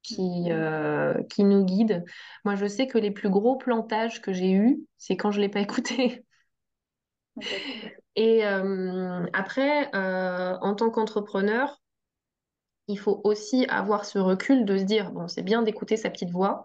[0.02, 2.04] qui, euh, qui nous guide.
[2.44, 5.44] Moi, je sais que les plus gros plantages que j'ai eus, c'est quand je ne
[5.44, 6.26] l'ai pas écouté.
[8.16, 11.82] Et euh, après, euh, en tant qu'entrepreneur,
[12.88, 16.32] il faut aussi avoir ce recul de se dire, bon, c'est bien d'écouter sa petite
[16.32, 16.64] voix,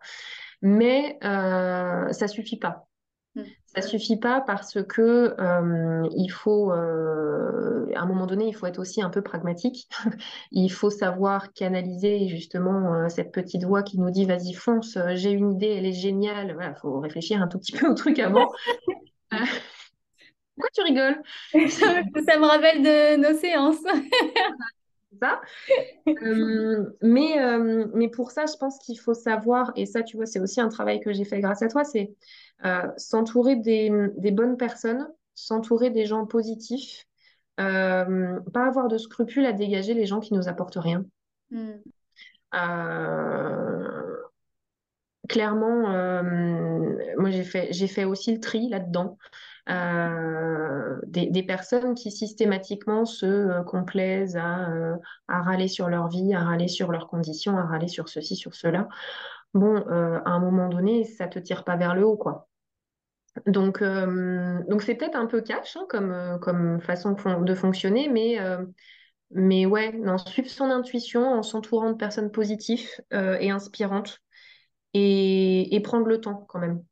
[0.62, 2.88] mais euh, ça suffit pas.
[3.34, 3.42] Mm.
[3.66, 8.66] Ça suffit pas parce que euh, il faut, euh, à un moment donné, il faut
[8.66, 9.88] être aussi un peu pragmatique.
[10.50, 15.30] il faut savoir canaliser justement euh, cette petite voix qui nous dit vas-y fonce, j'ai
[15.30, 16.54] une idée, elle est géniale.
[16.54, 18.48] Voilà, faut réfléchir un tout petit peu au truc avant.
[20.59, 21.23] Pourquoi tu rigoles?
[22.27, 23.83] Ça me rappelle de nos séances.
[25.21, 25.40] ça?
[26.07, 30.27] Euh, mais, euh, mais pour ça, je pense qu'il faut savoir, et ça, tu vois,
[30.27, 32.14] c'est aussi un travail que j'ai fait grâce à toi, c'est
[32.64, 37.07] euh, s'entourer des, des, bonnes personnes, s'entourer des gens positifs,
[37.57, 38.05] pas
[38.55, 41.05] avoir de scrupules à dégager les gens qui nous apportent rien.
[41.51, 41.79] Hmm.
[45.29, 46.23] clairement,
[47.18, 49.18] moi, j'ai fait, j'ai fait aussi le tri là-dedans.
[49.70, 54.96] Euh, des, personnes qui systématiquement se euh, complaisent à, euh,
[55.28, 58.54] à, râler sur leur vie, à râler sur leurs conditions, à râler sur ceci, sur
[58.54, 58.88] cela.
[59.54, 62.48] Bon, à un moment donné, ça te tire pas vers le haut, quoi.
[63.46, 68.38] Donc, c'est peut-être un peu cash hein, comme, comme façon de fonctionner, mais,
[69.31, 74.20] mais ouais, non, suivre son intuition en s'entourant de personnes positives et inspirantes
[74.92, 76.85] et, et prendre le temps quand même.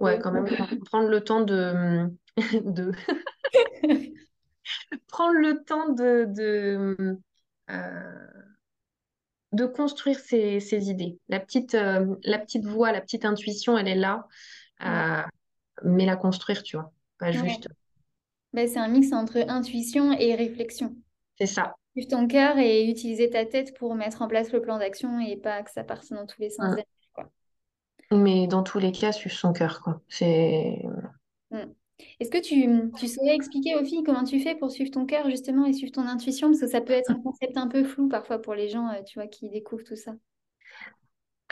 [0.00, 0.46] Ouais, quand même,
[0.84, 2.10] prendre le temps de,
[2.64, 2.92] de...
[5.08, 7.18] prendre le temps de, de,
[7.70, 8.26] euh,
[9.52, 11.18] de construire ses, ses, idées.
[11.28, 14.26] La petite, euh, la petite voix, la petite intuition, elle est là,
[14.84, 15.22] euh,
[15.84, 17.68] mais la construire, tu vois, pas juste.
[18.52, 20.96] Ben, c'est un mix entre intuition et réflexion.
[21.38, 21.74] C'est ça.
[21.92, 25.36] Suivre ton cœur et utiliser ta tête pour mettre en place le plan d'action et
[25.36, 26.76] pas que ça parte dans tous les sens.
[28.10, 30.00] Mais dans tous les cas, suivre son cœur, quoi.
[30.08, 30.82] C'est...
[31.50, 31.72] Mm.
[32.20, 35.28] Est-ce que tu, tu, saurais expliquer aux filles comment tu fais pour suivre ton cœur,
[35.30, 36.48] justement, et suivre ton intuition?
[36.48, 39.02] Parce que ça peut être un concept un peu flou parfois pour les gens, euh,
[39.06, 40.12] tu vois, qui découvrent tout ça.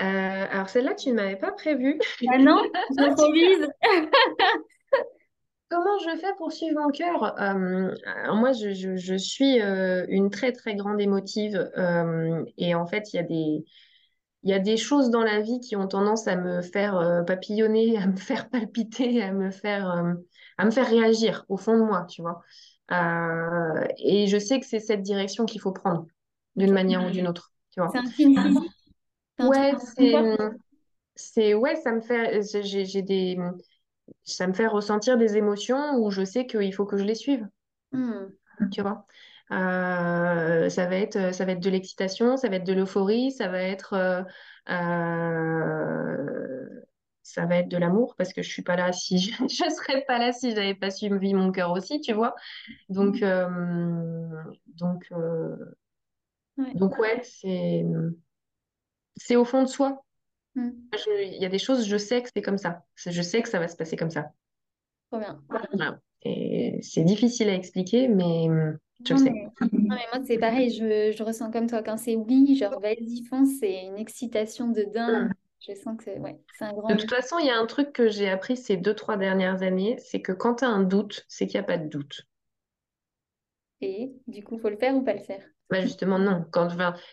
[0.01, 1.99] Euh, alors celle-là, tu ne m'avais pas prévue.
[2.29, 2.61] Ah non,
[2.99, 3.69] j'improvise.
[5.69, 7.41] Comment je fais pour suivre mon cœur?
[7.41, 7.95] Euh,
[8.35, 11.71] moi, je, je, je suis une très, très grande émotive.
[12.59, 13.65] et en fait, il y a des
[14.43, 17.23] il y a des choses dans la vie qui ont tendance à me faire euh,
[17.23, 20.15] papillonner, à me faire palpiter, à me faire, euh,
[20.59, 22.43] à me faire réagir au fond de moi, tu vois.
[22.91, 26.07] Euh, et je sais que c'est cette direction qu'il faut prendre,
[26.57, 27.91] d'une manière ou d'une autre, tu vois.
[27.93, 28.61] C'est un film
[29.39, 29.73] Ouais,
[31.15, 33.39] c'est, ouais, ça me fait, j'ai, des,
[34.25, 37.49] ça me fait ressentir des émotions où je sais qu'il faut que je les suive,
[37.93, 38.27] hmm.
[38.71, 39.07] tu vois.
[39.53, 43.49] Euh, ça va être, ça va être de l'excitation, ça va être de l'euphorie, ça
[43.49, 44.23] va être, euh,
[44.71, 46.69] euh,
[47.23, 50.05] ça va être de l'amour parce que je suis pas là si je, je serais
[50.07, 52.35] pas là si j'avais pas suivi mon cœur aussi, tu vois.
[52.89, 53.21] Donc,
[54.67, 55.13] donc,
[56.57, 56.75] ouais.
[56.75, 57.85] donc ouais, c'est,
[59.17, 60.03] c'est au fond de soi.
[60.55, 60.71] Mm.
[61.21, 62.85] Il y a des choses, je sais que c'est comme ça.
[62.97, 64.31] Je sais que ça va se passer comme ça.
[65.11, 65.43] Trop bien.
[66.23, 68.47] Et c'est difficile à expliquer, mais
[69.07, 69.31] je sais.
[69.31, 69.49] Mais...
[69.61, 71.83] Non, mais moi, c'est pareil, je, je, ressens comme toi.
[71.83, 75.29] Quand c'est oui, genre vas-y, fonce, c'est une excitation de dingue.
[75.29, 75.35] Mm.
[75.69, 76.89] Je sens que c'est ouais, un grand.
[76.89, 79.63] De toute façon, il y a un truc que j'ai appris ces deux, trois dernières
[79.63, 82.23] années c'est que quand tu as un doute, c'est qu'il n'y a pas de doute.
[83.81, 85.43] Et du coup, il faut le faire ou pas le faire?
[85.71, 86.45] Bah Justement, non.
[86.51, 86.69] Quand,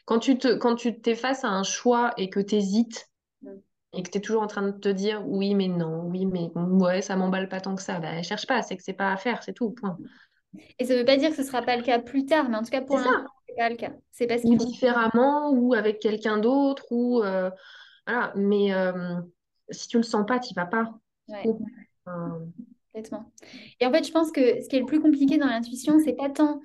[0.06, 3.10] quand tu te, quand tu t'es face à un choix et que tu hésites,
[3.44, 3.52] mm.
[3.94, 6.50] et que tu es toujours en train de te dire oui, mais non, oui, mais
[6.56, 9.18] ouais, ça m'emballe pas tant que ça, bah, cherche pas, c'est que c'est pas à
[9.18, 9.98] faire, c'est tout, point.
[10.80, 12.50] Et ça ne veut pas dire que ce ne sera pas le cas plus tard,
[12.50, 13.12] mais en tout cas pour l'instant,
[13.48, 13.92] ce n'est pas le cas.
[14.12, 17.50] C'est parce ou différemment, ou avec quelqu'un d'autre, ou euh,
[18.08, 18.34] voilà.
[18.36, 19.16] Mais euh,
[19.70, 20.94] si tu le sens pas, tu vas pas.
[21.28, 21.44] Ouais.
[22.92, 23.32] Complètement.
[23.80, 26.14] Et en fait, je pense que ce qui est le plus compliqué dans l'intuition, c'est
[26.14, 26.60] pas tant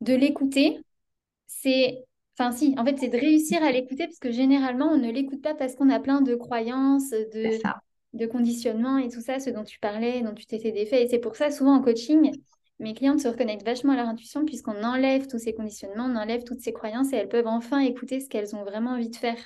[0.00, 0.80] de l'écouter,
[1.46, 2.04] c'est
[2.38, 5.42] Enfin, si, en fait, c'est de réussir à l'écouter parce que généralement, on ne l'écoute
[5.42, 7.58] pas parce qu'on a plein de croyances, de,
[8.12, 11.02] de conditionnement et tout ça, ce dont tu parlais, dont tu t'étais défait.
[11.04, 12.32] Et c'est pour ça, souvent en coaching,
[12.78, 16.44] mes clientes se reconnectent vachement à leur intuition puisqu'on enlève tous ces conditionnements, on enlève
[16.44, 19.38] toutes ces croyances et elles peuvent enfin écouter ce qu'elles ont vraiment envie de faire.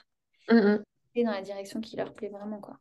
[0.50, 0.82] Mm, mm.
[1.14, 2.78] Et dans la direction qui leur plaît vraiment, quoi.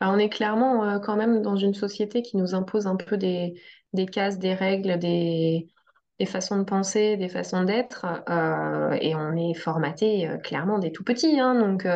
[0.00, 3.16] Bah, on est clairement euh, quand même dans une société qui nous impose un peu
[3.16, 3.54] des,
[3.92, 5.68] des cases, des règles, des,
[6.18, 10.92] des façons de penser, des façons d'être, euh, et on est formaté euh, clairement des
[10.92, 11.40] tout petits.
[11.40, 11.86] Hein, donc,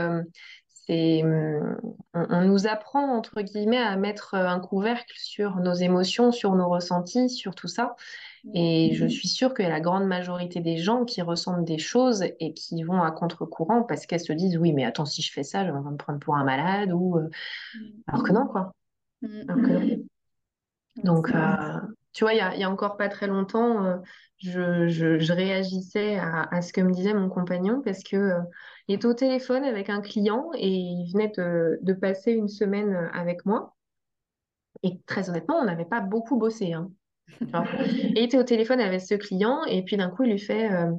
[0.87, 1.77] c'est, hum,
[2.15, 7.31] on, nous apprend, entre guillemets, à mettre un couvercle sur nos émotions, sur nos ressentis,
[7.31, 7.97] sur tout ça.
[8.53, 11.79] Et je suis sûre qu'il y a la grande majorité des gens qui ressentent des
[11.79, 15.33] choses et qui vont à contre-courant parce qu'elles se disent oui, mais attends, si je
[15.33, 17.31] fais ça, je vais me prendre pour un malade ou euh,
[18.07, 18.75] alors que non, quoi.
[19.23, 20.05] Alors que non.
[21.03, 21.81] Donc, euh,
[22.13, 23.97] tu vois, il y a, y a, encore pas très longtemps, euh,
[24.39, 28.41] je, je, je, réagissais à, à, ce que me disait mon compagnon parce que euh,
[28.89, 33.11] il était au téléphone avec un client et il venait de, de passer une semaine
[33.13, 33.75] avec moi.
[34.83, 36.73] Et très honnêtement, on n'avait pas beaucoup bossé.
[36.75, 36.91] Hein.
[37.41, 40.71] et il était au téléphone avec ce client et puis d'un coup, il lui fait
[40.71, 40.93] euh,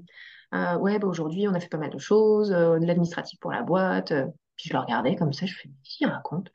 [0.53, 3.51] euh, Ouais, bah, aujourd'hui, on a fait pas mal de choses, euh, de l'administratif pour
[3.51, 4.13] la boîte.
[4.57, 6.49] Puis je le regardais comme ça, je fais Qui raconte?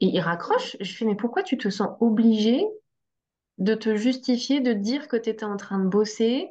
[0.00, 0.76] Et il raccroche.
[0.80, 2.64] Je fais Mais pourquoi tu te sens obligé
[3.58, 6.48] de te justifier, de dire que tu étais en train de bosser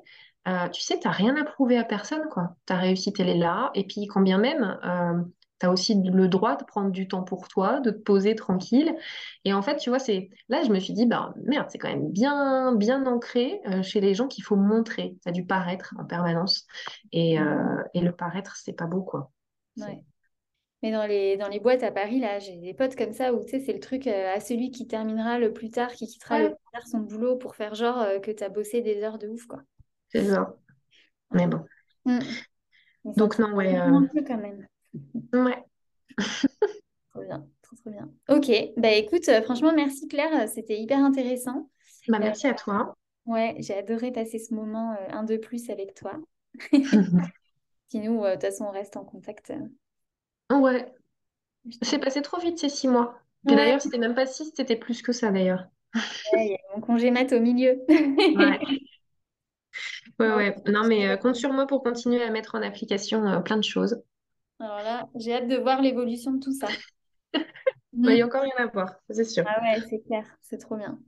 [0.48, 2.56] euh, tu sais, tu n'as rien à prouver à personne, quoi.
[2.66, 3.70] Ta réussite, elle est là.
[3.76, 5.22] Et puis, quand bien même, euh,
[5.60, 8.96] tu as aussi le droit de prendre du temps pour toi, de te poser tranquille.
[9.46, 11.90] Et en fait, tu vois, c'est là, je me suis dit, bah merde, c'est quand
[11.90, 15.16] même bien, bien ancré euh, chez les gens qu'il faut montrer.
[15.24, 16.66] Ça a dû paraître en permanence.
[17.12, 17.36] Et,
[17.94, 19.30] et le paraître, c'est pas beau, quoi.
[19.78, 20.02] Ouais.
[20.82, 23.44] Mais dans les, dans les boîtes à Paris, là, j'ai des potes comme ça où,
[23.44, 26.44] tu sais, c'est le truc à celui qui terminera le plus tard, qui quittera ouais.
[26.46, 29.28] le plus tard son boulot pour faire genre que tu as bossé des heures de
[29.28, 29.60] ouf, quoi.
[30.12, 30.56] C'est ça.
[31.32, 31.66] Mais bon.
[32.06, 32.20] Mm.
[33.16, 33.78] Donc, non, ouais.
[33.78, 33.86] Euh...
[33.86, 34.68] Un peu quand même.
[35.34, 35.64] Ouais.
[37.12, 38.12] trop bien, trop, trop bien.
[38.30, 41.70] Ok, bah écoute, euh, franchement, merci Claire, c'était hyper intéressant.
[42.08, 42.98] Bah, merci euh, à toi.
[43.26, 46.20] Ouais, j'ai adoré passer ce moment, euh, un de plus avec toi.
[46.70, 49.54] Puis nous, de toute façon, on reste en contact.
[50.52, 50.92] Ouais.
[51.82, 53.16] C'est passé trop vite ces six mois.
[53.46, 53.56] Ouais.
[53.56, 55.66] D'ailleurs, c'était même pas six, c'était plus que ça d'ailleurs.
[56.34, 57.82] Ouais, il y a mon congé mat au milieu.
[57.90, 58.60] ouais.
[60.20, 60.56] Ouais, ouais.
[60.68, 63.64] Non, mais euh, compte sur moi pour continuer à mettre en application euh, plein de
[63.64, 64.02] choses.
[64.60, 66.68] Alors là, j'ai hâte de voir l'évolution de tout ça.
[67.34, 69.44] bah, il y a encore rien à voir, c'est sûr.
[69.48, 71.00] Ah ouais, c'est clair, c'est trop bien.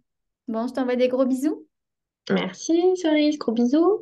[0.48, 1.66] Bon, je t'envoie des gros bisous.
[2.30, 4.02] Merci, Cerise, gros bisous.